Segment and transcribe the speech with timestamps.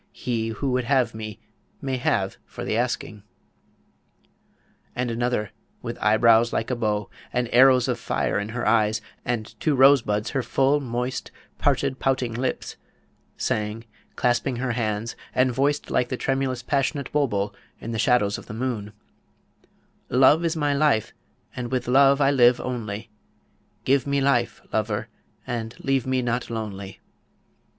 [0.13, 1.39] He who would have me,
[1.79, 3.21] may have for the asking.
[4.95, 5.51] And another,
[5.83, 10.31] with eyebrows like a bow, and arrows of fire in her eyes, and two rosebuds
[10.31, 11.29] her full moist
[11.59, 12.77] parted pouting lips,
[13.37, 13.83] sang,
[14.15, 18.55] clasping her hands, and voiced like the tremulous passionate bulbul in the shadows of the
[18.55, 18.93] moon:
[20.09, 21.13] Love is my life,
[21.55, 23.11] and with love I live only;
[23.85, 25.09] Give me life, lover,
[25.45, 26.99] and leave me not lonely.